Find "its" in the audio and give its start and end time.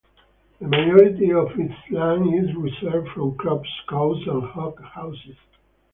1.59-1.75